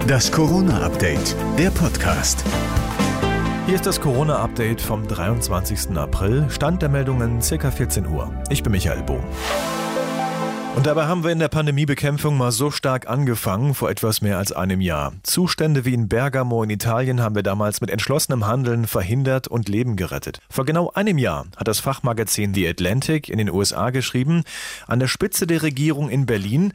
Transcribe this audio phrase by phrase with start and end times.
[0.00, 2.44] Das Corona-Update, der Podcast.
[3.66, 5.96] Hier ist das Corona-Update vom 23.
[5.96, 6.46] April.
[6.50, 7.70] Stand der Meldungen ca.
[7.70, 8.32] 14 Uhr.
[8.50, 9.22] Ich bin Michael Bohm.
[10.74, 14.52] Und dabei haben wir in der Pandemiebekämpfung mal so stark angefangen, vor etwas mehr als
[14.52, 15.12] einem Jahr.
[15.22, 19.96] Zustände wie in Bergamo in Italien haben wir damals mit entschlossenem Handeln verhindert und Leben
[19.96, 20.40] gerettet.
[20.48, 24.44] Vor genau einem Jahr hat das Fachmagazin The Atlantic in den USA geschrieben,
[24.86, 26.72] an der Spitze der Regierung in Berlin,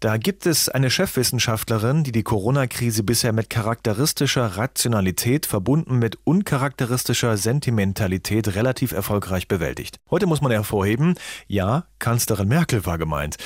[0.00, 7.36] da gibt es eine Chefwissenschaftlerin, die die Corona-Krise bisher mit charakteristischer Rationalität verbunden mit uncharakteristischer
[7.36, 9.98] Sentimentalität relativ erfolgreich bewältigt.
[10.08, 11.14] Heute muss man hervorheben,
[11.48, 13.38] ja, Kanzlerin Merkel war gemeint.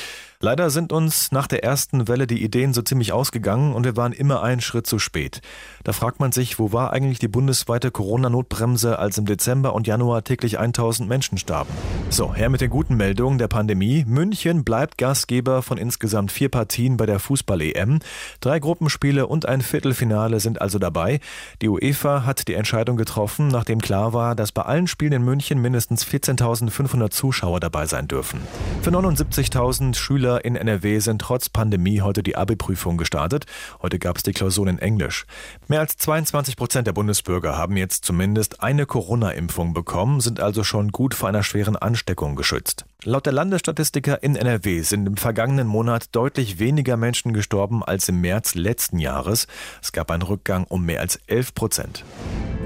[0.45, 4.11] Leider sind uns nach der ersten Welle die Ideen so ziemlich ausgegangen und wir waren
[4.11, 5.41] immer einen Schritt zu spät.
[5.85, 10.25] Da fragt man sich, wo war eigentlich die bundesweite Corona-Notbremse, als im Dezember und Januar
[10.25, 11.71] täglich 1000 Menschen starben?
[12.11, 14.05] So, her mit den guten Meldungen der Pandemie.
[14.05, 18.01] München bleibt Gastgeber von insgesamt vier Partien bei der Fußball-EM.
[18.41, 21.21] Drei Gruppenspiele und ein Viertelfinale sind also dabei.
[21.63, 25.63] Die UEFA hat die Entscheidung getroffen, nachdem klar war, dass bei allen Spielen in München
[25.63, 28.41] mindestens 14.500 Zuschauer dabei sein dürfen.
[28.83, 33.45] Für 79.000 Schüler Schüler in NRW sind trotz Pandemie heute die Abi-Prüfung gestartet.
[33.83, 35.27] Heute gab es die Klausuren in Englisch.
[35.69, 40.91] Mehr als 22 Prozent der Bundesbürger haben jetzt zumindest eine Corona-Impfung bekommen, sind also schon
[40.91, 42.85] gut vor einer schweren Ansteckung geschützt.
[43.05, 48.21] Laut der Landesstatistiker in NRW sind im vergangenen Monat deutlich weniger Menschen gestorben als im
[48.21, 49.49] März letzten Jahres.
[49.83, 52.05] Es gab einen Rückgang um mehr als 11 Prozent.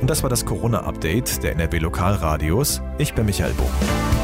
[0.00, 2.83] Und das war das Corona-Update der NRW Lokalradios.
[2.98, 4.16] Ich bin Michael Bohm.